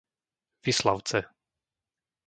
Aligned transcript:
Vislavce 0.63 1.19